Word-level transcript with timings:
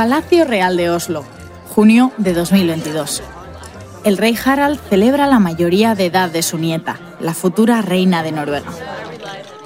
Palacio 0.00 0.46
Real 0.46 0.78
de 0.78 0.88
Oslo, 0.88 1.26
junio 1.68 2.10
de 2.16 2.32
2022. 2.32 3.22
El 4.02 4.16
rey 4.16 4.34
Harald 4.42 4.80
celebra 4.88 5.26
la 5.26 5.38
mayoría 5.40 5.94
de 5.94 6.06
edad 6.06 6.30
de 6.30 6.40
su 6.42 6.56
nieta, 6.56 6.98
la 7.20 7.34
futura 7.34 7.82
reina 7.82 8.22
de 8.22 8.32
Noruega. 8.32 8.70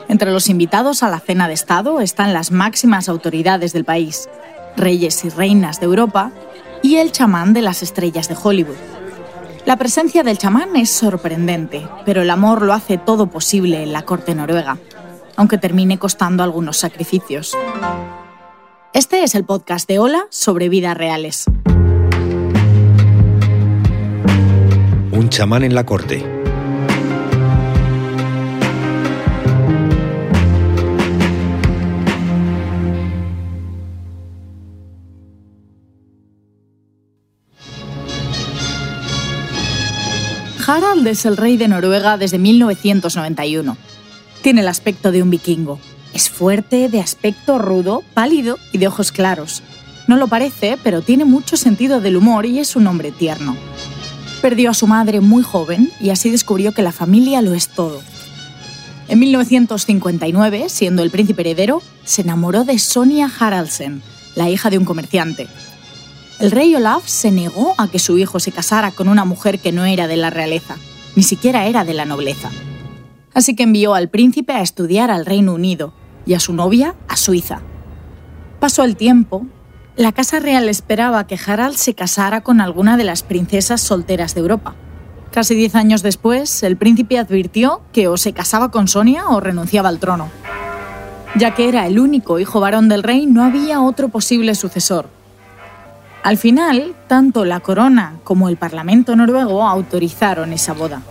Entre 0.09 0.33
los 0.33 0.49
invitados 0.49 1.05
a 1.05 1.09
la 1.09 1.21
cena 1.21 1.47
de 1.47 1.55
Estado 1.55 2.01
están 2.01 2.35
las 2.35 2.51
máximas 2.51 3.09
autoridades 3.09 3.73
del 3.73 3.85
país, 3.85 4.29
reyes 4.77 5.25
y 5.25 5.29
reinas 5.29 5.79
de 5.79 5.87
Europa 5.87 6.33
y 6.83 6.97
el 6.97 7.13
chamán 7.13 7.53
de 7.53 7.63
las 7.63 7.85
estrellas 7.85 8.29
de 8.29 8.37
Hollywood. 8.43 8.75
La 9.67 9.77
presencia 9.77 10.25
del 10.25 10.39
chamán 10.39 10.75
es 10.75 10.91
sorprendente, 10.91 11.87
pero 12.05 12.23
el 12.23 12.31
amor 12.31 12.63
lo 12.63 12.73
hace 12.73 12.99
todo 12.99 13.29
posible 13.29 13.85
en 13.85 13.93
la 13.93 14.03
corte 14.03 14.35
noruega, 14.35 14.79
aunque 15.37 15.59
termine 15.59 16.01
costando 16.01 16.43
algunos 16.43 16.77
sacrificios. 16.77 17.57
Este 18.95 19.25
es 19.25 19.35
el 19.35 19.45
podcast 19.45 19.89
de 19.89 19.99
Hola 19.99 20.29
sobre 20.31 20.69
vidas 20.69 20.97
reales. 20.97 21.47
Un 25.11 25.29
chamán 25.31 25.65
en 25.65 25.75
la 25.75 25.85
corte. 25.85 26.25
Harald 40.65 41.05
es 41.09 41.27
el 41.27 41.37
rey 41.37 41.57
de 41.57 41.67
Noruega 41.67 42.17
desde 42.17 42.39
1991. 42.39 43.77
Tiene 44.43 44.61
el 44.61 44.69
aspecto 44.69 45.11
de 45.11 45.21
un 45.21 45.31
vikingo. 45.31 45.81
Es 46.15 46.31
fuerte, 46.31 46.89
de 46.89 47.01
aspecto 47.01 47.59
rudo, 47.59 48.05
pálido 48.15 48.57
y 48.71 48.79
de 48.79 48.87
ojos 48.87 49.11
claros. 49.11 49.65
No 50.07 50.17
lo 50.17 50.29
parece, 50.29 50.79
pero 50.85 51.03
tiene 51.03 51.25
mucho 51.25 51.57
sentido 51.57 52.01
del 52.01 52.17
humor 52.17 52.47
y 52.47 52.61
es 52.61 52.77
un 52.77 52.87
hombre 52.87 53.11
tierno. 53.11 53.57
Perdió 54.41 54.71
a 54.71 54.75
su 54.75 54.87
madre 54.87 55.21
muy 55.21 55.43
joven 55.43 55.91
y 56.01 56.11
así 56.11 56.31
descubrió 56.31 56.73
que 56.73 56.83
la 56.83 56.93
familia 56.93 57.43
lo 57.43 57.53
es 57.53 57.69
todo. 57.69 58.01
En 59.09 59.19
1959, 59.19 60.69
siendo 60.69 61.03
el 61.03 61.11
príncipe 61.11 61.43
heredero, 61.43 61.83
se 62.05 62.23
enamoró 62.23 62.65
de 62.65 62.79
Sonia 62.79 63.29
Haraldsen, 63.41 64.01
la 64.37 64.49
hija 64.49 64.71
de 64.71 64.79
un 64.79 64.85
comerciante. 64.85 65.49
El 66.39 66.53
rey 66.53 66.75
Olaf 66.77 67.09
se 67.09 67.33
negó 67.33 67.75
a 67.77 67.89
que 67.89 67.99
su 67.99 68.19
hijo 68.19 68.39
se 68.39 68.53
casara 68.53 68.93
con 68.93 69.09
una 69.09 69.25
mujer 69.25 69.59
que 69.59 69.73
no 69.73 69.85
era 69.85 70.07
de 70.07 70.17
la 70.17 70.31
realeza, 70.31 70.77
ni 71.17 71.25
siquiera 71.25 71.67
era 71.67 71.85
de 71.85 71.95
la 71.95 72.05
nobleza. 72.05 72.51
Así 73.35 73.57
que 73.57 73.65
envió 73.65 73.95
al 73.95 74.11
príncipe 74.11 74.53
a 74.53 74.63
estudiar 74.63 75.11
al 75.11 75.27
Reino 75.27 75.55
Unido 75.55 75.93
y 76.27 76.35
a 76.35 76.41
su 76.41 76.53
novia 76.53 76.95
a 77.09 77.17
Suiza. 77.17 77.61
Pasó 78.61 78.85
el 78.85 78.97
tiempo, 78.97 79.47
la 79.97 80.13
Casa 80.13 80.41
Real 80.41 80.69
esperaba 80.69 81.27
que 81.27 81.39
Harald 81.47 81.77
se 81.77 81.95
casara 81.95 82.43
con 82.43 82.61
alguna 82.61 82.97
de 82.97 83.05
las 83.05 83.23
princesas 83.23 83.81
solteras 83.81 84.35
de 84.35 84.41
Europa. 84.41 84.75
Casi 85.31 85.55
diez 85.55 85.75
años 85.75 86.03
después, 86.03 86.63
el 86.63 86.77
príncipe 86.77 87.19
advirtió 87.19 87.83
que 87.93 88.09
o 88.09 88.17
se 88.17 88.33
casaba 88.33 88.71
con 88.71 88.89
Sonia 88.89 89.29
o 89.29 89.41
renunciaba 89.41 89.89
al 89.89 89.99
trono. 89.99 90.29
Ya 91.37 91.55
que 91.55 91.69
era 91.69 91.87
el 91.87 91.99
único 91.99 92.39
hijo 92.39 92.61
varón 92.61 92.89
del 92.89 93.03
rey, 93.03 93.27
no 93.27 93.43
había 93.43 93.81
otro 93.81 94.09
posible 94.09 94.55
sucesor, 94.55 95.09
al 96.25 96.39
final, 96.39 96.95
tanto 97.07 97.45
la 97.45 97.61
corona 97.61 98.15
como 98.25 98.49
el 98.49 98.57
Parlamento 98.57 99.15
noruego 99.15 99.63
autorizaron 99.63 100.55
esa 100.55 100.73
boda. 100.73 101.03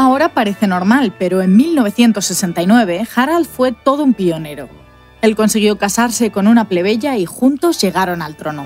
Ahora 0.00 0.28
parece 0.28 0.68
normal, 0.68 1.12
pero 1.18 1.42
en 1.42 1.56
1969 1.56 3.08
Harald 3.16 3.48
fue 3.48 3.72
todo 3.72 4.04
un 4.04 4.14
pionero. 4.14 4.68
Él 5.22 5.34
consiguió 5.34 5.76
casarse 5.76 6.30
con 6.30 6.46
una 6.46 6.68
plebeya 6.68 7.16
y 7.16 7.26
juntos 7.26 7.80
llegaron 7.80 8.22
al 8.22 8.36
trono. 8.36 8.64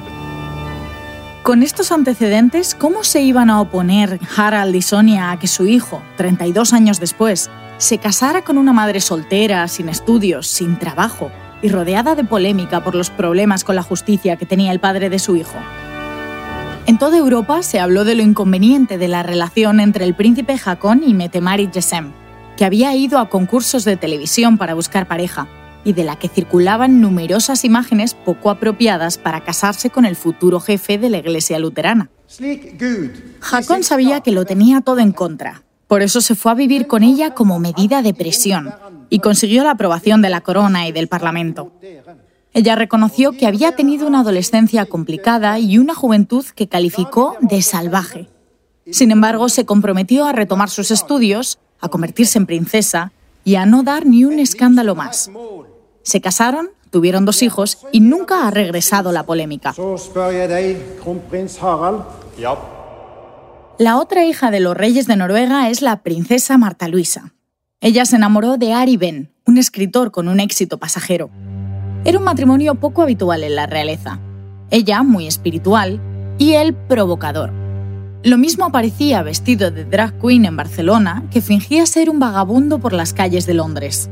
Con 1.42 1.62
estos 1.62 1.90
antecedentes, 1.90 2.74
¿cómo 2.74 3.02
se 3.02 3.22
iban 3.22 3.48
a 3.48 3.62
oponer 3.62 4.20
Harald 4.36 4.76
y 4.76 4.82
Sonia 4.82 5.30
a 5.30 5.38
que 5.38 5.46
su 5.46 5.66
hijo, 5.66 6.02
32 6.18 6.74
años 6.74 7.00
después, 7.00 7.48
se 7.78 7.96
casara 7.96 8.44
con 8.44 8.58
una 8.58 8.74
madre 8.74 9.00
soltera, 9.00 9.66
sin 9.68 9.88
estudios, 9.88 10.48
sin 10.48 10.78
trabajo, 10.78 11.32
y 11.62 11.70
rodeada 11.70 12.14
de 12.14 12.24
polémica 12.24 12.84
por 12.84 12.94
los 12.94 13.08
problemas 13.08 13.64
con 13.64 13.74
la 13.74 13.82
justicia 13.82 14.36
que 14.36 14.44
tenía 14.44 14.70
el 14.70 14.80
padre 14.80 15.08
de 15.08 15.18
su 15.18 15.34
hijo. 15.34 15.56
En 16.92 16.98
toda 16.98 17.16
Europa 17.16 17.62
se 17.62 17.80
habló 17.80 18.04
de 18.04 18.14
lo 18.14 18.22
inconveniente 18.22 18.98
de 18.98 19.08
la 19.08 19.22
relación 19.22 19.80
entre 19.80 20.04
el 20.04 20.14
príncipe 20.14 20.58
Jacón 20.58 21.02
y 21.06 21.14
Metemarit 21.14 21.72
Gesem, 21.72 22.12
que 22.58 22.66
había 22.66 22.94
ido 22.94 23.18
a 23.18 23.30
concursos 23.30 23.86
de 23.86 23.96
televisión 23.96 24.58
para 24.58 24.74
buscar 24.74 25.08
pareja 25.08 25.48
y 25.86 25.94
de 25.94 26.04
la 26.04 26.16
que 26.16 26.28
circulaban 26.28 27.00
numerosas 27.00 27.64
imágenes 27.64 28.12
poco 28.12 28.50
apropiadas 28.50 29.16
para 29.16 29.42
casarse 29.42 29.88
con 29.88 30.04
el 30.04 30.16
futuro 30.16 30.60
jefe 30.60 30.98
de 30.98 31.08
la 31.08 31.16
iglesia 31.16 31.58
luterana. 31.58 32.10
Jacón 33.40 33.84
sabía 33.84 34.20
que 34.20 34.32
lo 34.32 34.44
tenía 34.44 34.82
todo 34.82 34.98
en 34.98 35.12
contra, 35.12 35.62
por 35.86 36.02
eso 36.02 36.20
se 36.20 36.34
fue 36.34 36.52
a 36.52 36.56
vivir 36.56 36.88
con 36.88 37.02
ella 37.02 37.32
como 37.32 37.58
medida 37.58 38.02
de 38.02 38.12
presión 38.12 38.70
y 39.08 39.20
consiguió 39.20 39.64
la 39.64 39.70
aprobación 39.70 40.20
de 40.20 40.28
la 40.28 40.42
corona 40.42 40.86
y 40.86 40.92
del 40.92 41.08
Parlamento. 41.08 41.72
Ella 42.54 42.76
reconoció 42.76 43.32
que 43.32 43.46
había 43.46 43.76
tenido 43.76 44.06
una 44.06 44.20
adolescencia 44.20 44.84
complicada 44.84 45.58
y 45.58 45.78
una 45.78 45.94
juventud 45.94 46.44
que 46.54 46.68
calificó 46.68 47.36
de 47.40 47.62
salvaje. 47.62 48.28
Sin 48.90 49.10
embargo, 49.10 49.48
se 49.48 49.64
comprometió 49.64 50.26
a 50.26 50.32
retomar 50.32 50.68
sus 50.68 50.90
estudios, 50.90 51.58
a 51.80 51.88
convertirse 51.88 52.38
en 52.38 52.46
princesa 52.46 53.12
y 53.44 53.54
a 53.54 53.64
no 53.64 53.82
dar 53.82 54.04
ni 54.04 54.24
un 54.24 54.38
escándalo 54.38 54.94
más. 54.94 55.30
Se 56.02 56.20
casaron, 56.20 56.70
tuvieron 56.90 57.24
dos 57.24 57.42
hijos 57.42 57.78
y 57.90 58.00
nunca 58.00 58.46
ha 58.46 58.50
regresado 58.50 59.12
la 59.12 59.24
polémica. 59.24 59.74
La 63.78 63.96
otra 63.96 64.26
hija 64.26 64.50
de 64.50 64.60
los 64.60 64.76
reyes 64.76 65.06
de 65.06 65.16
Noruega 65.16 65.70
es 65.70 65.80
la 65.80 66.02
princesa 66.02 66.58
Marta 66.58 66.86
Luisa. 66.88 67.32
Ella 67.80 68.04
se 68.04 68.16
enamoró 68.16 68.58
de 68.58 68.74
Ari 68.74 68.98
Ben, 68.98 69.32
un 69.46 69.56
escritor 69.56 70.12
con 70.12 70.28
un 70.28 70.38
éxito 70.38 70.78
pasajero. 70.78 71.30
Era 72.04 72.18
un 72.18 72.24
matrimonio 72.24 72.74
poco 72.74 73.02
habitual 73.02 73.44
en 73.44 73.54
la 73.54 73.66
realeza. 73.66 74.18
Ella 74.70 75.04
muy 75.04 75.28
espiritual 75.28 76.00
y 76.36 76.54
él 76.54 76.74
provocador. 76.74 77.52
Lo 78.24 78.38
mismo 78.38 78.64
aparecía 78.64 79.22
vestido 79.22 79.70
de 79.70 79.84
drag 79.84 80.18
queen 80.20 80.44
en 80.44 80.56
Barcelona 80.56 81.22
que 81.30 81.40
fingía 81.40 81.86
ser 81.86 82.10
un 82.10 82.18
vagabundo 82.18 82.80
por 82.80 82.92
las 82.92 83.12
calles 83.12 83.46
de 83.46 83.54
Londres. 83.54 84.10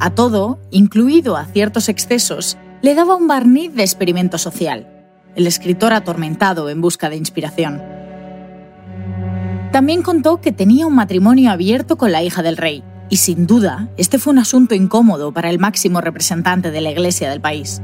A 0.00 0.10
todo, 0.10 0.58
incluido 0.72 1.36
a 1.36 1.44
ciertos 1.44 1.88
excesos, 1.88 2.56
le 2.82 2.94
daba 2.96 3.14
un 3.14 3.28
barniz 3.28 3.74
de 3.74 3.82
experimento 3.82 4.36
social. 4.36 4.88
El 5.36 5.46
escritor 5.46 5.92
atormentado 5.92 6.68
en 6.68 6.80
busca 6.80 7.10
de 7.10 7.16
inspiración. 7.16 7.80
También 9.70 10.02
contó 10.02 10.40
que 10.40 10.50
tenía 10.50 10.86
un 10.86 10.96
matrimonio 10.96 11.52
abierto 11.52 11.96
con 11.96 12.10
la 12.10 12.24
hija 12.24 12.42
del 12.42 12.56
rey, 12.56 12.82
y 13.10 13.16
sin 13.16 13.46
duda, 13.46 13.90
este 13.96 14.18
fue 14.18 14.32
un 14.32 14.38
asunto 14.38 14.74
incómodo 14.74 15.32
para 15.32 15.50
el 15.50 15.58
máximo 15.58 16.00
representante 16.00 16.70
de 16.70 16.80
la 16.80 16.92
Iglesia 16.92 17.28
del 17.28 17.40
país. 17.40 17.82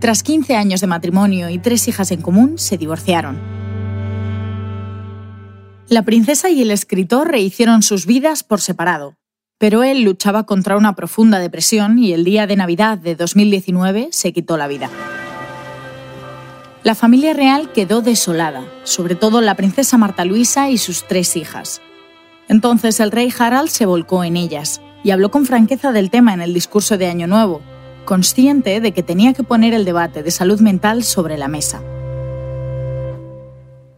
Tras 0.00 0.22
15 0.22 0.56
años 0.56 0.80
de 0.80 0.88
matrimonio 0.88 1.50
y 1.50 1.58
tres 1.58 1.86
hijas 1.86 2.10
en 2.10 2.22
común, 2.22 2.58
se 2.58 2.78
divorciaron. 2.78 3.38
La 5.88 6.02
princesa 6.02 6.48
y 6.48 6.62
el 6.62 6.70
escritor 6.70 7.30
rehicieron 7.30 7.82
sus 7.82 8.06
vidas 8.06 8.42
por 8.42 8.60
separado, 8.60 9.16
pero 9.58 9.84
él 9.84 10.02
luchaba 10.02 10.44
contra 10.44 10.78
una 10.78 10.96
profunda 10.96 11.38
depresión 11.38 11.98
y 11.98 12.14
el 12.14 12.24
día 12.24 12.46
de 12.46 12.56
Navidad 12.56 12.98
de 12.98 13.14
2019 13.14 14.08
se 14.10 14.32
quitó 14.32 14.56
la 14.56 14.66
vida. 14.66 14.88
La 16.82 16.94
familia 16.96 17.32
real 17.32 17.70
quedó 17.72 18.00
desolada, 18.00 18.64
sobre 18.82 19.14
todo 19.14 19.40
la 19.40 19.54
princesa 19.54 19.98
Marta 19.98 20.24
Luisa 20.24 20.70
y 20.70 20.78
sus 20.78 21.06
tres 21.06 21.36
hijas. 21.36 21.80
Entonces 22.52 23.00
el 23.00 23.12
rey 23.12 23.32
Harald 23.38 23.70
se 23.70 23.86
volcó 23.86 24.24
en 24.24 24.36
ellas 24.36 24.82
y 25.02 25.10
habló 25.10 25.30
con 25.30 25.46
franqueza 25.46 25.90
del 25.90 26.10
tema 26.10 26.34
en 26.34 26.42
el 26.42 26.52
discurso 26.52 26.98
de 26.98 27.06
Año 27.06 27.26
Nuevo, 27.26 27.62
consciente 28.04 28.82
de 28.82 28.92
que 28.92 29.02
tenía 29.02 29.32
que 29.32 29.42
poner 29.42 29.72
el 29.72 29.86
debate 29.86 30.22
de 30.22 30.30
salud 30.30 30.60
mental 30.60 31.02
sobre 31.02 31.38
la 31.38 31.48
mesa. 31.48 31.82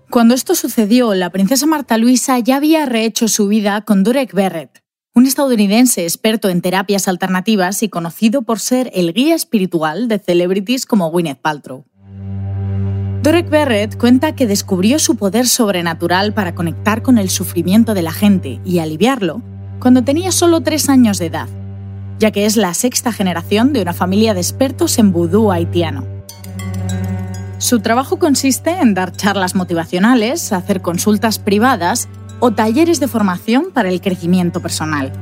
Cuando 0.09 0.35
esto 0.37 0.55
sucedió, 0.55 1.15
la 1.15 1.31
princesa 1.31 1.67
Marta 1.67 1.99
Luisa 1.99 2.39
ya 2.39 2.55
había 2.55 2.87
rehecho 2.87 3.27
su 3.27 3.49
vida 3.49 3.81
con 3.81 4.05
Durek 4.05 4.33
Barrett, 4.33 4.85
un 5.15 5.27
estadounidense 5.27 6.05
experto 6.05 6.49
en 6.49 6.63
terapias 6.63 7.09
alternativas 7.09 7.83
y 7.83 7.89
conocido 7.89 8.43
por 8.43 8.61
ser 8.61 8.89
el 8.95 9.15
guía 9.15 9.35
espiritual 9.35 10.07
de 10.07 10.21
celebrities 10.21 10.87
como 10.87 11.11
Gwyneth 11.11 11.41
Paltrow. 11.41 11.87
Durek 13.25 13.49
Barrett 13.49 13.97
cuenta 13.97 14.35
que 14.35 14.47
descubrió 14.47 14.99
su 14.99 15.17
poder 15.17 15.47
sobrenatural 15.47 16.35
para 16.35 16.55
conectar 16.55 17.01
con 17.01 17.17
el 17.17 17.31
sufrimiento 17.31 17.95
de 17.95 18.03
la 18.03 18.13
gente 18.13 18.61
y 18.67 18.81
aliviarlo 18.81 19.41
cuando 19.79 20.05
tenía 20.05 20.31
solo 20.31 20.61
tres 20.61 20.91
años 20.91 21.17
de 21.17 21.27
edad, 21.27 21.49
ya 22.19 22.33
que 22.33 22.45
es 22.45 22.59
la 22.59 22.75
sexta 22.75 23.13
generación 23.13 23.73
de 23.73 23.81
una 23.81 23.95
familia 23.95 24.35
de 24.35 24.41
expertos 24.41 24.99
en 24.99 25.11
vudú 25.11 25.51
haitiano. 25.51 26.05
Su 27.57 27.81
trabajo 27.81 28.19
consiste 28.19 28.73
en 28.73 28.93
dar 28.93 29.17
charlas 29.17 29.55
motivacionales, 29.55 30.53
hacer 30.53 30.83
consultas 30.83 31.39
privadas 31.39 32.11
o 32.41 32.51
talleres 32.51 33.01
de 33.01 33.09
formación 33.09 33.69
para 33.73 33.89
el 33.89 34.03
crecimiento 34.03 34.61
personal. 34.61 35.15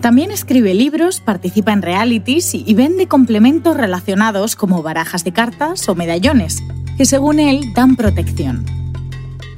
También 0.00 0.30
escribe 0.30 0.72
libros, 0.72 1.18
participa 1.18 1.72
en 1.72 1.82
realities 1.82 2.54
y 2.54 2.74
vende 2.74 3.08
complementos 3.08 3.76
relacionados 3.76 4.54
como 4.54 4.84
barajas 4.84 5.24
de 5.24 5.32
cartas 5.32 5.88
o 5.88 5.96
medallones, 5.96 6.62
que 7.02 7.06
según 7.06 7.40
él 7.40 7.74
dan 7.74 7.96
protección. 7.96 8.64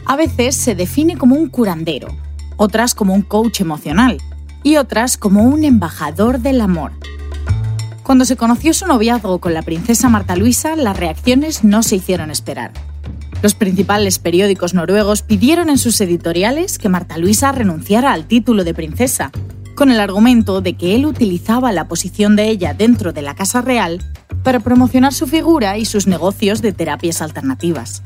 A 0.06 0.16
veces 0.16 0.56
se 0.56 0.74
define 0.74 1.18
como 1.18 1.36
un 1.36 1.50
curandero, 1.50 2.08
otras 2.56 2.94
como 2.94 3.12
un 3.12 3.20
coach 3.20 3.60
emocional 3.60 4.16
y 4.62 4.76
otras 4.76 5.18
como 5.18 5.42
un 5.42 5.62
embajador 5.62 6.38
del 6.38 6.62
amor. 6.62 6.92
Cuando 8.02 8.24
se 8.24 8.36
conoció 8.36 8.72
su 8.72 8.86
noviazgo 8.86 9.40
con 9.40 9.52
la 9.52 9.60
princesa 9.60 10.08
Marta 10.08 10.36
Luisa, 10.36 10.74
las 10.74 10.96
reacciones 10.96 11.64
no 11.64 11.82
se 11.82 11.96
hicieron 11.96 12.30
esperar. 12.30 12.72
Los 13.42 13.52
principales 13.52 14.18
periódicos 14.18 14.72
noruegos 14.72 15.20
pidieron 15.20 15.68
en 15.68 15.76
sus 15.76 16.00
editoriales 16.00 16.78
que 16.78 16.88
Marta 16.88 17.18
Luisa 17.18 17.52
renunciara 17.52 18.14
al 18.14 18.26
título 18.26 18.64
de 18.64 18.72
princesa, 18.72 19.32
con 19.74 19.90
el 19.90 20.00
argumento 20.00 20.60
de 20.60 20.74
que 20.74 20.94
él 20.94 21.06
utilizaba 21.06 21.72
la 21.72 21.88
posición 21.88 22.36
de 22.36 22.48
ella 22.48 22.74
dentro 22.74 23.12
de 23.12 23.22
la 23.22 23.34
Casa 23.34 23.60
Real 23.60 24.02
para 24.42 24.60
promocionar 24.60 25.12
su 25.12 25.26
figura 25.26 25.78
y 25.78 25.84
sus 25.84 26.06
negocios 26.06 26.62
de 26.62 26.72
terapias 26.72 27.22
alternativas. 27.22 28.02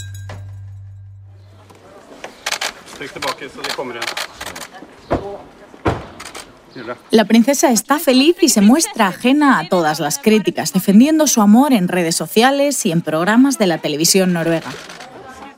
La 7.10 7.24
princesa 7.24 7.70
está 7.70 7.98
feliz 7.98 8.36
y 8.40 8.48
se 8.48 8.60
muestra 8.60 9.08
ajena 9.08 9.58
a 9.58 9.68
todas 9.68 10.00
las 10.00 10.18
críticas, 10.18 10.72
defendiendo 10.72 11.26
su 11.26 11.40
amor 11.40 11.72
en 11.72 11.88
redes 11.88 12.14
sociales 12.14 12.86
y 12.86 12.92
en 12.92 13.02
programas 13.02 13.58
de 13.58 13.66
la 13.66 13.78
televisión 13.78 14.32
noruega. 14.32 14.70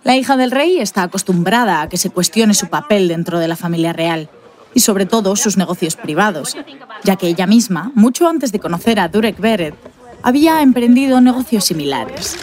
La 0.03 0.17
hija 0.17 0.37
del 0.39 0.51
rey 0.51 0.79
está 0.79 1.03
acostumbrada 1.03 1.83
a 1.83 1.89
que 1.89 1.99
se 1.99 2.11
cuestione 2.11 2.55
su 2.55 2.69
papel 2.69 3.09
dentro 3.09 3.39
de 3.39 3.49
la 3.49 3.56
familia 3.56 3.93
real 3.93 4.31
y 4.75 4.81
sobre 4.81 5.06
todo 5.06 5.37
sus 5.37 5.56
negocios 5.56 5.96
privados, 5.96 6.56
ya 7.05 7.17
que 7.17 7.28
ella 7.28 7.46
misma, 7.46 7.93
mucho 7.94 8.28
antes 8.28 8.52
de 8.52 8.61
conocer 8.61 9.00
a 9.00 9.08
Durek 9.08 9.38
Beret, 9.40 9.75
había 10.22 10.62
emprendido 10.62 11.20
negocios 11.20 11.64
similares. 11.64 12.37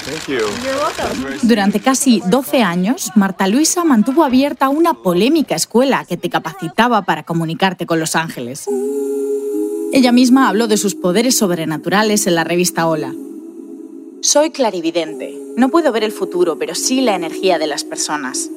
Durante 1.44 1.80
casi 1.80 2.22
12 2.26 2.64
años, 2.64 3.12
Marta 3.16 3.48
Luisa 3.48 3.84
mantuvo 3.84 4.24
abierta 4.24 4.70
una 4.70 4.94
polémica 4.94 5.56
escuela 5.56 6.06
que 6.06 6.18
te 6.18 6.30
capacitaba 6.30 7.04
para 7.04 7.24
comunicarte 7.24 7.86
con 7.86 8.00
los 8.00 8.16
ángeles. 8.16 8.68
Ella 9.94 10.12
misma 10.12 10.50
habló 10.50 10.68
de 10.68 10.78
sus 10.78 10.96
poderes 10.96 11.38
sobrenaturales 11.38 12.28
en 12.28 12.36
la 12.36 12.44
revista 12.44 12.88
Hola. 12.88 13.14
Soy 14.22 14.50
clarividente. 14.50 15.38
No 15.56 15.70
puedo 15.70 15.92
ver 15.92 16.04
el 16.04 16.12
futuro, 16.12 16.58
pero 16.58 16.76
sí 16.76 17.02
la 17.02 17.16
energía 17.16 17.58
de 17.58 17.68
las 17.68 17.84
personas. 17.84 18.50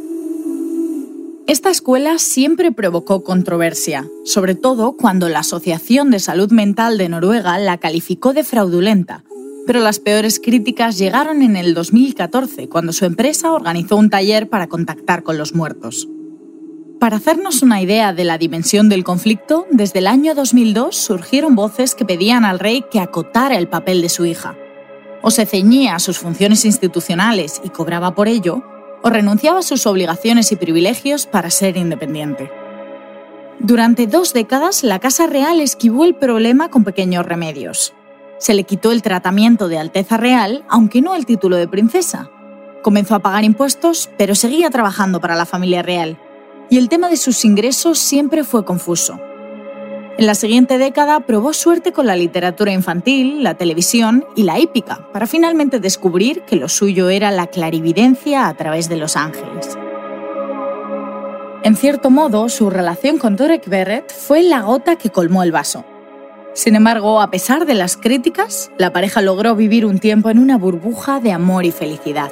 Esta 1.50 1.68
escuela 1.68 2.20
siempre 2.20 2.70
provocó 2.70 3.24
controversia, 3.24 4.08
sobre 4.24 4.54
todo 4.54 4.92
cuando 4.92 5.28
la 5.28 5.40
Asociación 5.40 6.12
de 6.12 6.20
Salud 6.20 6.52
Mental 6.52 6.96
de 6.96 7.08
Noruega 7.08 7.58
la 7.58 7.78
calificó 7.78 8.32
de 8.32 8.44
fraudulenta. 8.44 9.24
Pero 9.66 9.80
las 9.80 9.98
peores 9.98 10.38
críticas 10.38 10.96
llegaron 10.96 11.42
en 11.42 11.56
el 11.56 11.74
2014, 11.74 12.68
cuando 12.68 12.92
su 12.92 13.04
empresa 13.04 13.50
organizó 13.50 13.96
un 13.96 14.10
taller 14.10 14.48
para 14.48 14.68
contactar 14.68 15.24
con 15.24 15.38
los 15.38 15.52
muertos. 15.52 16.08
Para 17.00 17.16
hacernos 17.16 17.62
una 17.62 17.82
idea 17.82 18.12
de 18.12 18.22
la 18.22 18.38
dimensión 18.38 18.88
del 18.88 19.02
conflicto, 19.02 19.66
desde 19.72 19.98
el 19.98 20.06
año 20.06 20.36
2002 20.36 20.94
surgieron 20.94 21.56
voces 21.56 21.96
que 21.96 22.04
pedían 22.04 22.44
al 22.44 22.60
rey 22.60 22.84
que 22.92 23.00
acotara 23.00 23.58
el 23.58 23.66
papel 23.66 24.02
de 24.02 24.08
su 24.08 24.24
hija. 24.24 24.56
O 25.20 25.32
se 25.32 25.46
ceñía 25.46 25.96
a 25.96 25.98
sus 25.98 26.16
funciones 26.16 26.64
institucionales 26.64 27.60
y 27.64 27.70
cobraba 27.70 28.14
por 28.14 28.28
ello, 28.28 28.62
o 29.02 29.10
renunciaba 29.10 29.60
a 29.60 29.62
sus 29.62 29.86
obligaciones 29.86 30.52
y 30.52 30.56
privilegios 30.56 31.26
para 31.26 31.50
ser 31.50 31.76
independiente. 31.76 32.50
Durante 33.58 34.06
dos 34.06 34.32
décadas, 34.32 34.82
la 34.82 34.98
Casa 34.98 35.26
Real 35.26 35.60
esquivó 35.60 36.04
el 36.04 36.14
problema 36.14 36.70
con 36.70 36.84
pequeños 36.84 37.26
remedios. 37.26 37.92
Se 38.38 38.54
le 38.54 38.64
quitó 38.64 38.90
el 38.90 39.02
tratamiento 39.02 39.68
de 39.68 39.78
Alteza 39.78 40.16
Real, 40.16 40.64
aunque 40.68 41.02
no 41.02 41.14
el 41.14 41.26
título 41.26 41.56
de 41.56 41.68
princesa. 41.68 42.30
Comenzó 42.82 43.14
a 43.14 43.18
pagar 43.18 43.44
impuestos, 43.44 44.08
pero 44.16 44.34
seguía 44.34 44.70
trabajando 44.70 45.20
para 45.20 45.36
la 45.36 45.44
familia 45.44 45.82
real. 45.82 46.18
Y 46.70 46.78
el 46.78 46.88
tema 46.88 47.08
de 47.08 47.18
sus 47.18 47.44
ingresos 47.44 47.98
siempre 47.98 48.44
fue 48.44 48.64
confuso. 48.64 49.20
En 50.20 50.26
la 50.26 50.34
siguiente 50.34 50.76
década 50.76 51.20
probó 51.20 51.54
suerte 51.54 51.92
con 51.92 52.06
la 52.06 52.14
literatura 52.14 52.72
infantil, 52.72 53.42
la 53.42 53.54
televisión 53.54 54.26
y 54.36 54.42
la 54.42 54.58
hípica, 54.58 55.08
para 55.14 55.26
finalmente 55.26 55.80
descubrir 55.80 56.42
que 56.42 56.56
lo 56.56 56.68
suyo 56.68 57.08
era 57.08 57.30
la 57.30 57.46
clarividencia 57.46 58.46
a 58.46 58.54
través 58.54 58.90
de 58.90 58.98
los 58.98 59.16
ángeles. 59.16 59.78
En 61.62 61.74
cierto 61.74 62.10
modo, 62.10 62.50
su 62.50 62.68
relación 62.68 63.16
con 63.16 63.36
Torek 63.36 63.66
Berret 63.66 64.12
fue 64.12 64.42
la 64.42 64.60
gota 64.60 64.96
que 64.96 65.08
colmó 65.08 65.42
el 65.42 65.52
vaso. 65.52 65.86
Sin 66.52 66.76
embargo, 66.76 67.22
a 67.22 67.30
pesar 67.30 67.64
de 67.64 67.72
las 67.72 67.96
críticas, 67.96 68.70
la 68.76 68.92
pareja 68.92 69.22
logró 69.22 69.56
vivir 69.56 69.86
un 69.86 70.00
tiempo 70.00 70.28
en 70.28 70.38
una 70.38 70.58
burbuja 70.58 71.20
de 71.20 71.32
amor 71.32 71.64
y 71.64 71.70
felicidad. 71.70 72.30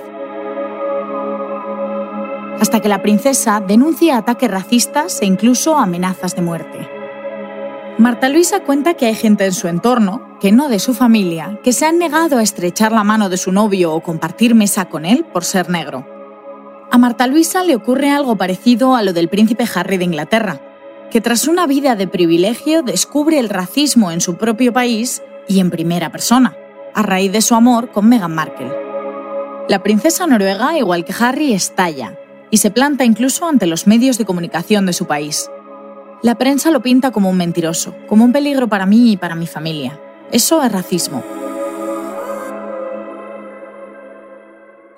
Hasta 2.60 2.80
que 2.80 2.88
la 2.90 3.00
princesa 3.00 3.62
denuncia 3.66 4.18
ataques 4.18 4.50
racistas 4.50 5.22
e 5.22 5.24
incluso 5.24 5.78
amenazas 5.78 6.36
de 6.36 6.42
muerte. 6.42 6.97
Marta 7.98 8.28
Luisa 8.28 8.60
cuenta 8.60 8.94
que 8.94 9.06
hay 9.06 9.16
gente 9.16 9.44
en 9.44 9.52
su 9.52 9.66
entorno, 9.66 10.38
que 10.38 10.52
no 10.52 10.68
de 10.68 10.78
su 10.78 10.94
familia, 10.94 11.58
que 11.64 11.72
se 11.72 11.84
han 11.84 11.98
negado 11.98 12.38
a 12.38 12.44
estrechar 12.44 12.92
la 12.92 13.02
mano 13.02 13.28
de 13.28 13.36
su 13.36 13.50
novio 13.50 13.92
o 13.92 14.04
compartir 14.04 14.54
mesa 14.54 14.84
con 14.84 15.04
él 15.04 15.24
por 15.24 15.44
ser 15.44 15.68
negro. 15.68 16.06
A 16.92 16.98
Marta 16.98 17.26
Luisa 17.26 17.64
le 17.64 17.74
ocurre 17.74 18.10
algo 18.10 18.36
parecido 18.36 18.94
a 18.94 19.02
lo 19.02 19.12
del 19.12 19.28
príncipe 19.28 19.64
Harry 19.74 19.96
de 19.96 20.04
Inglaterra, 20.04 20.60
que 21.10 21.20
tras 21.20 21.48
una 21.48 21.66
vida 21.66 21.96
de 21.96 22.06
privilegio 22.06 22.82
descubre 22.82 23.40
el 23.40 23.48
racismo 23.48 24.12
en 24.12 24.20
su 24.20 24.36
propio 24.36 24.72
país 24.72 25.20
y 25.48 25.58
en 25.58 25.70
primera 25.70 26.12
persona, 26.12 26.56
a 26.94 27.02
raíz 27.02 27.32
de 27.32 27.42
su 27.42 27.56
amor 27.56 27.90
con 27.90 28.08
Meghan 28.08 28.32
Markle. 28.32 28.70
La 29.68 29.82
princesa 29.82 30.24
noruega, 30.28 30.78
igual 30.78 31.04
que 31.04 31.14
Harry, 31.18 31.52
estalla 31.52 32.16
y 32.48 32.58
se 32.58 32.70
planta 32.70 33.04
incluso 33.04 33.48
ante 33.48 33.66
los 33.66 33.88
medios 33.88 34.18
de 34.18 34.24
comunicación 34.24 34.86
de 34.86 34.92
su 34.92 35.06
país. 35.06 35.50
La 36.20 36.34
prensa 36.36 36.72
lo 36.72 36.82
pinta 36.82 37.12
como 37.12 37.30
un 37.30 37.36
mentiroso, 37.36 37.94
como 38.08 38.24
un 38.24 38.32
peligro 38.32 38.68
para 38.68 38.86
mí 38.86 39.12
y 39.12 39.16
para 39.16 39.36
mi 39.36 39.46
familia. 39.46 40.00
Eso 40.32 40.60
es 40.62 40.72
racismo. 40.72 41.22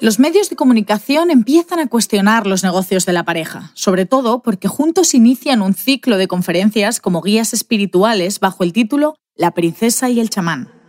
Los 0.01 0.19
medios 0.19 0.49
de 0.49 0.57
comunicación 0.57 1.31
empiezan 1.31 1.79
a 1.79 1.89
cuestionar 1.89 2.47
los 2.47 2.65
negocios 2.65 3.05
de 3.05 3.13
la 3.13 3.25
pareja, 3.25 3.71
sobre 3.75 4.07
todo 4.07 4.43
porque 4.43 4.67
juntos 4.67 5.13
inician 5.13 5.61
un 5.61 5.75
ciclo 5.75 6.17
de 6.17 6.27
conferencias 6.27 7.01
como 7.01 7.21
guías 7.21 7.53
espirituales 7.53 8.41
bajo 8.41 8.65
el 8.65 8.73
título 8.73 9.15
La 9.37 9.51
princesa 9.51 10.09
y 10.09 10.21
el 10.21 10.31
chamán. 10.31 10.80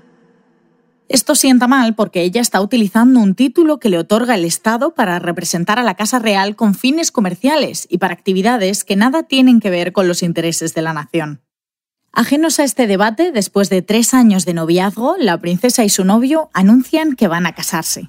Esto 1.11 1.35
sienta 1.35 1.67
mal 1.67 1.93
porque 1.93 2.21
ella 2.21 2.39
está 2.39 2.61
utilizando 2.61 3.19
un 3.19 3.35
título 3.35 3.81
que 3.81 3.89
le 3.89 3.97
otorga 3.97 4.35
el 4.35 4.45
Estado 4.45 4.95
para 4.95 5.19
representar 5.19 5.77
a 5.77 5.83
la 5.83 5.95
Casa 5.95 6.19
Real 6.19 6.55
con 6.55 6.73
fines 6.73 7.11
comerciales 7.11 7.85
y 7.89 7.97
para 7.97 8.13
actividades 8.13 8.85
que 8.85 8.95
nada 8.95 9.23
tienen 9.23 9.59
que 9.59 9.69
ver 9.69 9.91
con 9.91 10.07
los 10.07 10.23
intereses 10.23 10.73
de 10.73 10.81
la 10.81 10.93
nación. 10.93 11.41
Ajenos 12.13 12.61
a 12.61 12.63
este 12.63 12.87
debate, 12.87 13.33
después 13.33 13.69
de 13.69 13.81
tres 13.81 14.13
años 14.13 14.45
de 14.45 14.53
noviazgo, 14.53 15.17
la 15.19 15.37
princesa 15.37 15.83
y 15.83 15.89
su 15.89 16.05
novio 16.05 16.49
anuncian 16.53 17.17
que 17.17 17.27
van 17.27 17.45
a 17.45 17.55
casarse. 17.55 18.07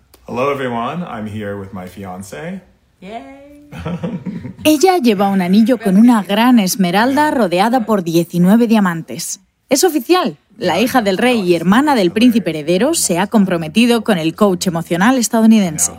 Ella 4.65 4.99
lleva 4.99 5.29
un 5.29 5.43
anillo 5.43 5.81
con 5.81 5.97
una 5.97 6.23
gran 6.23 6.61
esmeralda 6.61 7.33
rodeada 7.33 7.85
por 7.85 8.05
19 8.05 8.69
diamantes. 8.69 9.41
Es 9.69 9.83
oficial, 9.83 10.37
la 10.59 10.81
hija 10.81 11.03
del 11.03 11.19
rey 11.19 11.41
y 11.41 11.55
hermana 11.55 11.95
del 11.95 12.11
príncipe 12.11 12.51
heredero 12.51 12.95
se 12.95 13.19
ha 13.19 13.27
comprometido 13.27 14.05
con 14.05 14.19
el 14.19 14.35
coach 14.35 14.67
emocional 14.67 15.19
estadounidense. 15.19 15.93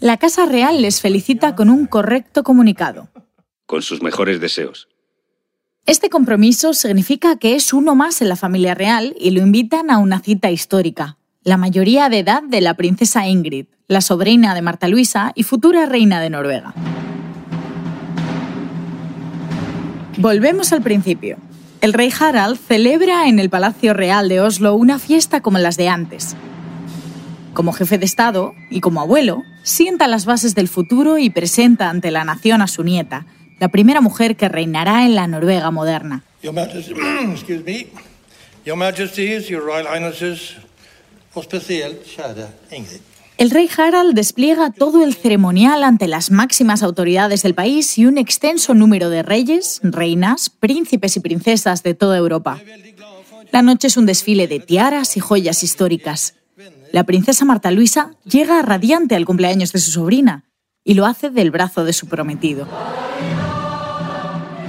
La 0.00 0.16
Casa 0.16 0.46
Real 0.46 0.80
les 0.80 1.00
felicita 1.00 1.54
con 1.54 1.68
un 1.68 1.86
correcto 1.86 2.42
comunicado. 2.42 3.08
Con 3.66 3.82
sus 3.82 4.02
mejores 4.02 4.40
deseos. 4.40 4.88
Este 5.86 6.08
compromiso 6.08 6.72
significa 6.72 7.36
que 7.36 7.54
es 7.54 7.74
uno 7.74 7.94
más 7.94 8.22
en 8.22 8.30
la 8.30 8.36
familia 8.36 8.74
real 8.74 9.14
y 9.18 9.30
lo 9.30 9.42
invitan 9.42 9.90
a 9.90 9.98
una 9.98 10.20
cita 10.20 10.50
histórica, 10.50 11.18
la 11.42 11.58
mayoría 11.58 12.08
de 12.08 12.20
edad 12.20 12.42
de 12.42 12.62
la 12.62 12.74
princesa 12.74 13.28
Ingrid, 13.28 13.66
la 13.86 14.00
sobrina 14.00 14.54
de 14.54 14.62
Marta 14.62 14.88
Luisa 14.88 15.32
y 15.34 15.42
futura 15.42 15.84
reina 15.84 16.20
de 16.20 16.30
Noruega. 16.30 16.74
Volvemos 20.16 20.72
al 20.72 20.80
principio. 20.80 21.36
El 21.84 21.92
rey 21.92 22.10
Harald 22.18 22.58
celebra 22.58 23.28
en 23.28 23.38
el 23.38 23.50
Palacio 23.50 23.92
Real 23.92 24.30
de 24.30 24.40
Oslo 24.40 24.74
una 24.74 24.98
fiesta 24.98 25.42
como 25.42 25.58
las 25.58 25.76
de 25.76 25.90
antes. 25.90 26.34
Como 27.52 27.74
jefe 27.74 27.98
de 27.98 28.06
Estado 28.06 28.54
y 28.70 28.80
como 28.80 29.02
abuelo, 29.02 29.42
sienta 29.64 30.08
las 30.08 30.24
bases 30.24 30.54
del 30.54 30.68
futuro 30.68 31.18
y 31.18 31.28
presenta 31.28 31.90
ante 31.90 32.10
la 32.10 32.24
nación 32.24 32.62
a 32.62 32.68
su 32.68 32.84
nieta, 32.84 33.26
la 33.60 33.68
primera 33.68 34.00
mujer 34.00 34.34
que 34.34 34.48
reinará 34.48 35.04
en 35.04 35.14
la 35.14 35.26
Noruega 35.26 35.70
moderna. 35.70 36.24
Your 36.42 36.54
Majesty. 36.54 36.94
Your 38.64 39.62
Royal 39.62 39.86
Highnesses. 39.86 40.56
El 43.36 43.50
rey 43.50 43.68
Harald 43.76 44.14
despliega 44.14 44.70
todo 44.70 45.02
el 45.02 45.12
ceremonial 45.12 45.82
ante 45.82 46.06
las 46.06 46.30
máximas 46.30 46.84
autoridades 46.84 47.42
del 47.42 47.54
país 47.54 47.98
y 47.98 48.06
un 48.06 48.16
extenso 48.16 48.74
número 48.74 49.10
de 49.10 49.24
reyes, 49.24 49.80
reinas, 49.82 50.50
príncipes 50.50 51.16
y 51.16 51.20
princesas 51.20 51.82
de 51.82 51.94
toda 51.94 52.16
Europa. 52.16 52.60
La 53.50 53.62
noche 53.62 53.88
es 53.88 53.96
un 53.96 54.06
desfile 54.06 54.46
de 54.46 54.60
tiaras 54.60 55.16
y 55.16 55.20
joyas 55.20 55.64
históricas. 55.64 56.34
La 56.92 57.02
princesa 57.02 57.44
Marta 57.44 57.72
Luisa 57.72 58.12
llega 58.24 58.62
radiante 58.62 59.16
al 59.16 59.26
cumpleaños 59.26 59.72
de 59.72 59.80
su 59.80 59.90
sobrina 59.90 60.44
y 60.84 60.94
lo 60.94 61.04
hace 61.04 61.30
del 61.30 61.50
brazo 61.50 61.84
de 61.84 61.92
su 61.92 62.06
prometido. 62.06 62.68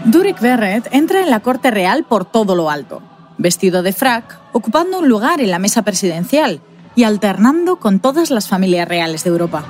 Durek 0.05 0.39
Verret 0.41 0.87
entra 0.91 1.21
en 1.21 1.29
la 1.29 1.41
corte 1.41 1.69
real 1.69 2.03
por 2.03 2.25
todo 2.25 2.55
lo 2.55 2.71
alto, 2.71 3.03
vestido 3.37 3.83
de 3.83 3.93
frac, 3.93 4.39
ocupando 4.53 4.99
un 4.99 5.07
lugar 5.07 5.39
en 5.39 5.51
la 5.51 5.59
mesa 5.59 5.83
presidencial 5.83 6.61
y 6.95 7.03
alternando 7.03 7.77
con 7.77 7.99
todas 7.99 8.31
las 8.31 8.47
familias 8.47 8.87
reales 8.87 9.23
de 9.23 9.29
Europa. 9.29 9.63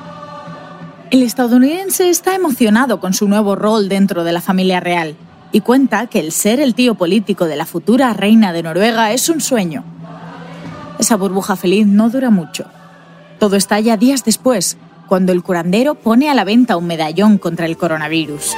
El 1.11 1.23
estadounidense 1.23 2.09
está 2.09 2.35
emocionado 2.35 2.99
con 2.99 3.13
su 3.13 3.27
nuevo 3.27 3.55
rol 3.55 3.89
dentro 3.89 4.23
de 4.23 4.33
la 4.33 4.41
familia 4.41 4.79
real 4.79 5.15
y 5.51 5.61
cuenta 5.61 6.07
que 6.07 6.19
el 6.19 6.31
ser 6.31 6.59
el 6.59 6.75
tío 6.75 6.95
político 6.95 7.45
de 7.45 7.55
la 7.55 7.65
futura 7.65 8.11
reina 8.13 8.51
de 8.53 8.63
Noruega 8.63 9.11
es 9.11 9.29
un 9.29 9.41
sueño. 9.41 9.83
Esa 10.99 11.15
burbuja 11.15 11.55
feliz 11.55 11.87
no 11.87 12.09
dura 12.09 12.29
mucho. 12.29 12.65
Todo 13.39 13.55
estalla 13.55 13.97
días 13.97 14.23
después, 14.23 14.77
cuando 15.07 15.31
el 15.31 15.43
curandero 15.43 15.95
pone 15.95 16.29
a 16.29 16.33
la 16.33 16.43
venta 16.43 16.77
un 16.77 16.87
medallón 16.87 17.37
contra 17.37 17.65
el 17.65 17.77
coronavirus. 17.77 18.55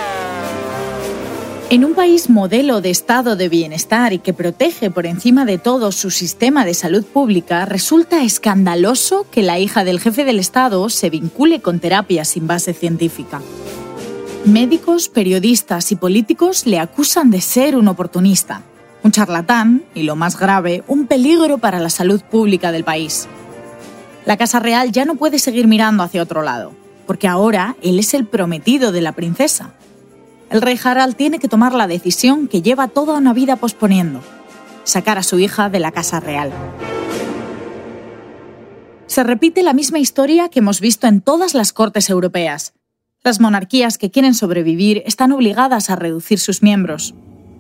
En 1.70 1.84
un 1.84 1.96
país 1.96 2.30
modelo 2.30 2.80
de 2.80 2.90
estado 2.90 3.36
de 3.36 3.50
bienestar 3.50 4.14
y 4.14 4.20
que 4.20 4.32
protege 4.32 4.90
por 4.90 5.06
encima 5.06 5.44
de 5.44 5.58
todo 5.58 5.92
su 5.92 6.12
sistema 6.12 6.64
de 6.64 6.74
salud 6.74 7.04
pública, 7.04 7.66
resulta 7.66 8.24
escandaloso 8.24 9.26
que 9.30 9.42
la 9.42 9.60
hija 9.60 9.84
del 9.84 10.00
jefe 10.00 10.24
del 10.24 10.40
Estado 10.40 10.88
se 10.88 11.10
vincule 11.10 11.60
con 11.60 11.82
terapias 11.82 12.30
sin 12.30 12.48
base 12.48 12.74
científica. 12.74 13.42
Médicos, 14.46 15.10
periodistas 15.10 15.92
y 15.92 15.98
políticos 15.98 16.66
le 16.66 16.80
acusan 16.80 17.32
de 17.32 17.42
ser 17.42 17.76
un 17.76 17.90
oportunista, 17.90 18.62
un 19.04 19.12
charlatán 19.12 19.84
y, 19.94 20.04
lo 20.04 20.16
más 20.16 20.40
grave, 20.40 20.86
un 20.88 21.06
peligro 21.06 21.58
para 21.58 21.82
la 21.82 21.90
salud 21.90 22.22
pública 22.22 22.72
del 22.72 22.86
país. 22.86 23.28
La 24.26 24.38
Casa 24.38 24.62
Real 24.62 24.94
ya 24.94 25.04
no 25.04 25.16
puede 25.16 25.38
seguir 25.38 25.68
mirando 25.68 26.04
hacia 26.04 26.24
otro 26.24 26.44
lado, 26.44 26.72
porque 27.06 27.28
ahora 27.28 27.76
él 27.82 28.00
es 28.00 28.14
el 28.14 28.26
prometido 28.26 28.94
de 28.94 29.02
la 29.02 29.12
princesa 29.12 29.74
el 30.50 30.62
rey 30.62 30.80
Harald 30.82 31.16
tiene 31.16 31.40
que 31.40 31.48
tomar 31.48 31.74
la 31.74 31.88
decisión 31.88 32.48
que 32.48 32.62
lleva 32.62 32.88
toda 32.88 33.18
una 33.18 33.34
vida 33.34 33.58
posponiendo, 33.58 34.22
sacar 34.84 35.18
a 35.18 35.24
su 35.24 35.40
hija 35.40 35.70
de 35.70 35.80
la 35.80 35.92
casa 35.92 36.20
real. 36.20 36.52
Se 39.08 39.24
repite 39.24 39.64
la 39.64 39.74
misma 39.74 40.00
historia 40.00 40.50
que 40.50 40.60
hemos 40.60 40.80
visto 40.80 41.08
en 41.08 41.22
todas 41.22 41.54
las 41.54 41.74
cortes 41.74 42.10
europeas. 42.10 42.74
Las 43.24 43.40
monarquías 43.40 43.98
que 43.98 44.12
quieren 44.12 44.34
sobrevivir 44.34 45.04
están 45.06 45.32
obligadas 45.32 45.90
a 45.90 45.96
reducir 45.96 46.40
sus 46.40 46.62
miembros. 46.62 47.14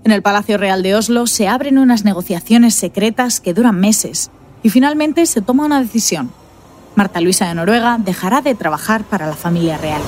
En 0.03 0.12
el 0.12 0.22
Palacio 0.22 0.58
Real 0.58 0.84
de 0.84 0.96
Oslo 0.96 1.27
se 1.27 1.48
abren 1.48 1.77
unas 1.77 2.06
negociaciones 2.06 2.75
secretas 2.75 3.41
que 3.41 3.53
duran 3.53 3.79
meses 3.79 4.29
y 4.63 4.70
finalmente 4.70 5.25
se 5.25 5.41
toma 5.41 5.65
una 5.65 5.82
decisión. 5.82 6.32
Marta 6.96 7.22
Luisa 7.22 7.48
de 7.48 7.56
Noruega 7.56 7.98
dejará 8.00 8.41
de 8.41 8.56
trabajar 8.56 9.03
para 9.03 9.27
la 9.27 9.36
familia 9.36 9.77
real. 9.77 10.01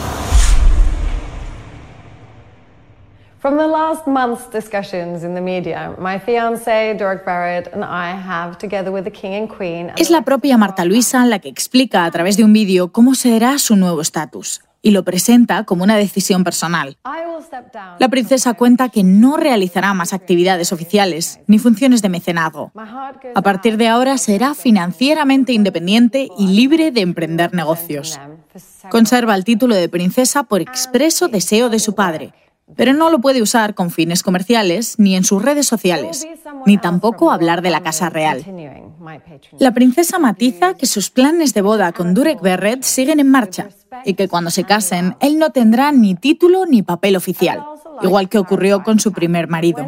From 3.39 3.57
the 3.57 3.67
last 3.67 4.05
month's 4.05 4.51
discussions 4.51 5.23
in 5.23 5.33
the 5.33 5.39
media, 5.39 5.95
my 5.97 6.19
fiancé, 6.19 6.93
Dork 6.97 7.23
Barrett, 7.23 7.69
and 7.73 7.85
I 7.85 8.11
have, 8.11 8.57
together 8.57 8.91
with 8.91 9.05
the 9.05 9.11
King 9.11 9.33
and 9.33 9.47
Queen... 9.47 9.91
Es 9.95 10.09
la 10.09 10.23
propia 10.23 10.57
Marta 10.57 10.83
Luisa 10.83 11.25
la 11.25 11.39
que 11.39 11.47
explica 11.47 12.03
a 12.03 12.11
través 12.11 12.35
de 12.35 12.43
un 12.43 12.51
vídeo 12.51 12.91
cómo 12.91 13.15
será 13.15 13.57
su 13.57 13.77
nuevo 13.77 14.01
estatus 14.01 14.59
y 14.81 14.91
lo 14.91 15.05
presenta 15.05 15.63
como 15.63 15.85
una 15.85 15.95
decisión 15.95 16.43
personal. 16.43 16.97
La 17.97 18.09
princesa 18.09 18.55
cuenta 18.55 18.89
que 18.89 19.03
no 19.03 19.37
realizará 19.37 19.93
más 19.93 20.11
actividades 20.11 20.73
oficiales 20.73 21.39
ni 21.47 21.59
funciones 21.59 22.01
de 22.01 22.09
mecenazgo. 22.09 22.73
A 23.35 23.41
partir 23.41 23.77
de 23.77 23.87
ahora 23.87 24.17
será 24.17 24.53
financieramente 24.53 25.53
independiente 25.53 26.27
y 26.37 26.47
libre 26.47 26.91
de 26.91 27.01
emprender 27.01 27.53
negocios. 27.53 28.19
Conserva 28.89 29.35
el 29.35 29.45
título 29.45 29.75
de 29.75 29.87
princesa 29.87 30.43
por 30.43 30.59
expreso 30.59 31.29
deseo 31.29 31.69
de 31.69 31.79
su 31.79 31.95
padre 31.95 32.33
pero 32.75 32.93
no 32.93 33.09
lo 33.09 33.19
puede 33.19 33.41
usar 33.41 33.73
con 33.73 33.91
fines 33.91 34.23
comerciales 34.23 34.99
ni 34.99 35.15
en 35.15 35.23
sus 35.23 35.41
redes 35.41 35.67
sociales, 35.67 36.27
ni 36.65 36.77
tampoco 36.77 37.31
hablar 37.31 37.61
de 37.61 37.69
la 37.69 37.81
Casa 37.81 38.09
Real. 38.09 38.43
La 39.59 39.73
princesa 39.73 40.19
matiza 40.19 40.75
que 40.75 40.85
sus 40.85 41.09
planes 41.09 41.53
de 41.53 41.61
boda 41.61 41.91
con 41.91 42.13
Durek 42.13 42.41
Berret 42.41 42.83
siguen 42.83 43.19
en 43.19 43.29
marcha 43.29 43.69
y 44.05 44.13
que 44.13 44.27
cuando 44.27 44.51
se 44.51 44.63
casen 44.63 45.15
él 45.19 45.39
no 45.39 45.51
tendrá 45.51 45.91
ni 45.91 46.15
título 46.15 46.65
ni 46.65 46.81
papel 46.81 47.15
oficial, 47.15 47.63
igual 48.01 48.29
que 48.29 48.37
ocurrió 48.37 48.83
con 48.83 48.99
su 48.99 49.11
primer 49.11 49.47
marido. 49.47 49.85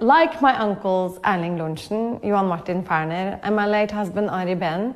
like 0.00 0.42
my 0.42 0.52
uncles 0.60 1.18
Erling 1.24 1.56
Lunchen, 1.56 2.20
Johan 2.22 2.46
Martin 2.46 2.84
Ferner, 2.84 3.40
and 3.42 3.56
my 3.56 3.66
late 3.66 3.90
husband 3.90 4.28
Ari 4.28 4.54
Ben, 4.54 4.94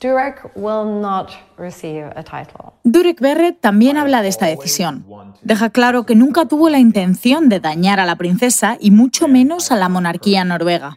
Durek 0.00 0.50
will 0.56 1.00
not 1.00 1.30
receive 1.58 2.06
a 2.16 2.22
title. 2.22 2.72
Durek 2.84 3.20
Berret 3.20 3.60
también 3.60 3.98
habla 3.98 4.22
de 4.22 4.28
esta 4.28 4.46
decisión. 4.46 5.04
Deja 5.42 5.68
claro 5.68 6.06
que 6.06 6.14
nunca 6.14 6.46
tuvo 6.46 6.70
la 6.70 6.78
intención 6.78 7.50
de 7.50 7.60
dañar 7.60 8.00
a 8.00 8.06
la 8.06 8.16
princesa 8.16 8.78
y 8.80 8.92
mucho 8.92 9.28
menos 9.28 9.70
a 9.70 9.76
la 9.76 9.90
monarquía 9.90 10.42
noruega. 10.44 10.96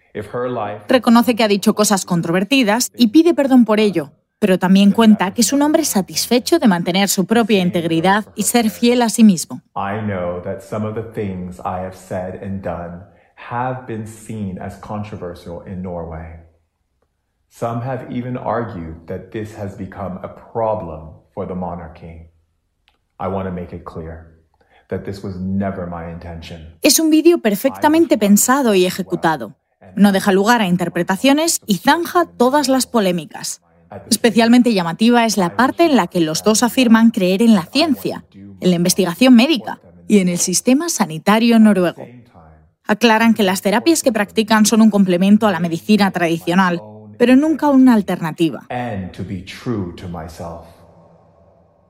Reconoce 0.88 1.36
que 1.36 1.44
ha 1.44 1.50
dicho 1.50 1.76
cosas 1.76 2.06
controvertidas 2.06 2.92
y 2.96 3.08
pide 3.08 3.34
perdón 3.34 3.66
por 3.66 3.82
ello, 3.82 4.12
pero 4.40 4.58
también 4.58 4.92
cuenta 4.92 5.34
que 5.34 5.42
es 5.42 5.52
un 5.52 5.64
hombre 5.64 5.84
satisfecho 5.84 6.60
de 6.60 6.68
mantener 6.70 7.10
su 7.10 7.26
propia 7.26 7.62
integridad 7.62 8.26
y 8.36 8.44
ser 8.44 8.70
fiel 8.70 9.02
a 9.02 9.10
sí 9.10 9.26
mismo. 9.26 9.62
I 9.76 10.00
know 10.02 10.42
that 10.44 10.62
some 10.62 10.88
of 10.88 10.96
the 10.96 11.12
things 11.14 11.60
I 11.60 11.84
have 11.84 11.96
said 11.96 12.42
and 12.42 12.64
done 12.64 13.04
have 13.50 13.86
been 13.86 14.08
seen 14.08 14.62
as 14.62 14.80
controversial 14.80 15.62
in 15.68 15.82
Norway. 15.82 16.43
Some 17.56 17.84
have 17.86 18.08
even 18.10 18.36
argued 18.36 19.06
that 19.06 19.30
this 19.32 19.56
has 19.60 19.78
become 19.78 20.18
a 20.24 20.30
problem 20.52 21.12
for 21.36 21.46
the 21.46 21.54
monarchy. 21.54 22.32
I 23.20 23.28
want 23.28 23.46
to 23.46 23.52
make 23.52 23.76
it 23.76 23.84
clear. 23.84 24.32
Es 26.82 27.00
un 27.00 27.10
vídeo 27.12 27.38
perfectamente 27.40 28.18
pensado 28.18 28.74
y 28.74 28.86
ejecutado. 28.86 29.56
No 29.96 30.12
deja 30.12 30.32
lugar 30.32 30.62
a 30.62 30.68
interpretaciones 30.68 31.62
y 31.68 31.78
zanja 31.78 32.26
todas 32.26 32.70
las 32.70 32.88
polémicas. 32.88 33.62
Especialmente 34.10 34.74
llamativa 34.74 35.26
es 35.26 35.38
la 35.38 35.56
parte 35.56 35.86
en 35.86 35.96
la 35.96 36.08
que 36.08 36.22
los 36.22 36.44
dos 36.44 36.64
afirman 36.64 37.12
creer 37.12 37.44
en 37.44 37.54
la 37.54 37.66
ciencia, 37.66 38.26
en 38.34 38.70
la 38.70 38.76
investigación 38.76 39.36
médica 39.36 39.80
y 40.08 40.20
en 40.20 40.28
el 40.28 40.40
sistema 40.40 40.90
sanitario 40.90 41.60
noruego. 41.60 42.06
Aclaran 42.86 43.36
que 43.36 43.44
las 43.44 43.62
terapias 43.62 44.04
que 44.04 44.12
practican 44.12 44.66
son 44.66 44.82
un 44.82 44.90
complemento 44.90 45.48
a 45.48 45.52
la 45.52 45.60
medicina 45.60 46.12
tradicional 46.12 46.82
pero 47.24 47.38
nunca 47.38 47.70
una 47.70 47.94
alternativa. 47.94 48.68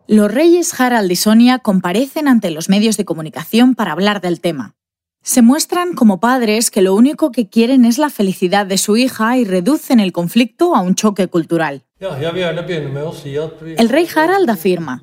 Los 0.07 0.31
reyes 0.31 0.79
Harald 0.79 1.11
y 1.11 1.15
Sonia 1.15 1.57
comparecen 1.57 2.27
ante 2.27 2.51
los 2.51 2.69
medios 2.69 2.97
de 2.97 3.05
comunicación 3.05 3.73
para 3.73 3.93
hablar 3.93 4.21
del 4.21 4.41
tema. 4.41 4.75
Se 5.23 5.41
muestran 5.41 5.95
como 5.95 6.19
padres 6.19 6.69
que 6.69 6.83
lo 6.83 6.93
único 6.93 7.31
que 7.31 7.49
quieren 7.49 7.83
es 7.83 7.97
la 7.97 8.11
felicidad 8.11 8.67
de 8.67 8.77
su 8.77 8.95
hija 8.95 9.35
y 9.35 9.43
reducen 9.43 9.99
el 9.99 10.11
conflicto 10.11 10.75
a 10.75 10.81
un 10.81 10.93
choque 10.93 11.27
cultural. 11.27 11.81
El 11.99 13.89
rey 13.89 14.07
Harald 14.15 14.51
afirma, 14.51 15.01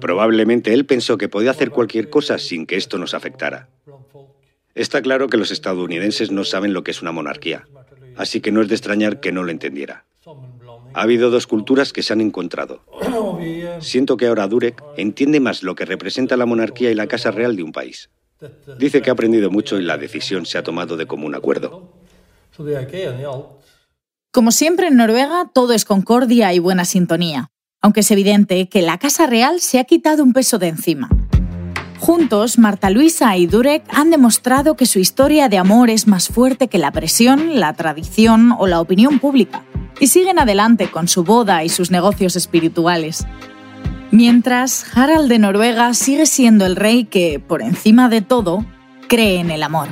Probablemente 0.00 0.74
él 0.74 0.86
pensó 0.86 1.16
que 1.18 1.28
podía 1.28 1.52
hacer 1.52 1.70
cualquier 1.70 2.10
cosa 2.10 2.38
sin 2.38 2.66
que 2.66 2.74
esto 2.74 2.98
nos 2.98 3.14
afectara. 3.14 3.68
Está 4.74 5.00
claro 5.02 5.28
que 5.28 5.36
los 5.36 5.52
estadounidenses 5.52 6.32
no 6.32 6.42
saben 6.42 6.72
lo 6.72 6.82
que 6.82 6.90
es 6.90 7.00
una 7.00 7.12
monarquía 7.12 7.68
así 8.18 8.40
que 8.40 8.52
no 8.52 8.60
es 8.60 8.68
de 8.68 8.74
extrañar 8.74 9.20
que 9.20 9.32
no 9.32 9.42
lo 9.44 9.50
entendiera. 9.50 10.04
Ha 10.94 11.02
habido 11.02 11.30
dos 11.30 11.46
culturas 11.46 11.92
que 11.92 12.02
se 12.02 12.12
han 12.12 12.20
encontrado. 12.20 12.82
Siento 13.80 14.16
que 14.16 14.26
ahora 14.26 14.48
Durek 14.48 14.82
entiende 14.96 15.40
más 15.40 15.62
lo 15.62 15.74
que 15.74 15.84
representa 15.84 16.36
la 16.36 16.46
monarquía 16.46 16.90
y 16.90 16.94
la 16.94 17.06
Casa 17.06 17.30
Real 17.30 17.56
de 17.56 17.62
un 17.62 17.72
país. 17.72 18.10
Dice 18.78 19.02
que 19.02 19.10
ha 19.10 19.12
aprendido 19.12 19.50
mucho 19.50 19.78
y 19.78 19.84
la 19.84 19.98
decisión 19.98 20.46
se 20.46 20.58
ha 20.58 20.62
tomado 20.62 20.96
de 20.96 21.06
común 21.06 21.34
acuerdo. 21.34 21.92
Como 24.30 24.50
siempre 24.52 24.88
en 24.88 24.96
Noruega, 24.96 25.50
todo 25.52 25.72
es 25.72 25.84
concordia 25.84 26.52
y 26.52 26.58
buena 26.58 26.84
sintonía, 26.84 27.50
aunque 27.80 28.00
es 28.00 28.10
evidente 28.10 28.68
que 28.68 28.82
la 28.82 28.98
Casa 28.98 29.26
Real 29.26 29.60
se 29.60 29.78
ha 29.78 29.84
quitado 29.84 30.22
un 30.22 30.32
peso 30.32 30.58
de 30.58 30.68
encima. 30.68 31.08
Juntos, 31.98 32.58
Marta 32.58 32.90
Luisa 32.90 33.36
y 33.36 33.46
Durek 33.46 33.82
han 33.90 34.10
demostrado 34.10 34.76
que 34.76 34.86
su 34.86 34.98
historia 34.98 35.48
de 35.48 35.58
amor 35.58 35.90
es 35.90 36.06
más 36.06 36.28
fuerte 36.28 36.68
que 36.68 36.78
la 36.78 36.92
presión, 36.92 37.58
la 37.58 37.72
tradición 37.72 38.54
o 38.56 38.66
la 38.66 38.80
opinión 38.80 39.18
pública, 39.18 39.64
y 40.00 40.06
siguen 40.06 40.38
adelante 40.38 40.90
con 40.90 41.08
su 41.08 41.24
boda 41.24 41.64
y 41.64 41.68
sus 41.68 41.90
negocios 41.90 42.36
espirituales. 42.36 43.26
Mientras, 44.10 44.86
Harald 44.96 45.28
de 45.28 45.38
Noruega 45.38 45.92
sigue 45.92 46.24
siendo 46.26 46.64
el 46.66 46.76
rey 46.76 47.04
que, 47.04 47.40
por 47.40 47.62
encima 47.62 48.08
de 48.08 48.22
todo, 48.22 48.64
cree 49.08 49.40
en 49.40 49.50
el 49.50 49.62
amor. 49.62 49.88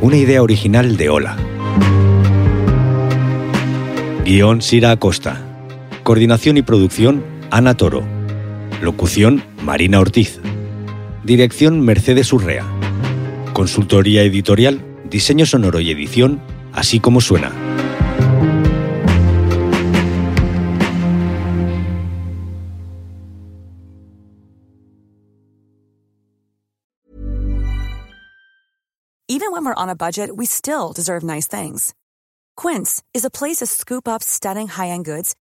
Una 0.00 0.16
idea 0.16 0.42
original 0.42 0.96
de 0.96 1.08
Ola. 1.08 1.36
Guión 4.24 4.62
Sira 4.62 4.92
Acosta. 4.92 5.43
Coordinación 6.04 6.58
y 6.58 6.62
producción 6.62 7.24
Ana 7.50 7.78
Toro. 7.78 8.04
Locución 8.82 9.42
Marina 9.62 10.00
Ortiz. 10.00 10.38
Dirección 11.24 11.80
Mercedes 11.80 12.30
Urrea. 12.30 12.66
Consultoría 13.54 14.20
editorial, 14.20 14.84
diseño 15.08 15.46
sonoro 15.46 15.80
y 15.80 15.90
edición, 15.90 16.42
así 16.74 17.00
como 17.00 17.22
suena. 17.22 17.52
Even 29.26 29.50
when 29.52 29.64
we're 29.64 29.74
on 29.74 29.88
a 29.88 29.94
budget, 29.94 30.28
we 30.36 30.44
still 30.44 30.92
deserve 30.94 31.24
nice 31.24 31.48
things. 31.48 31.94
Quince 32.56 33.02
is 33.14 33.24
a 33.24 33.30
place 33.30 33.60
to 33.60 33.66
scoop 33.66 34.06
up 34.06 34.22
stunning 34.22 34.68
high-end 34.68 35.06
goods 35.06 35.34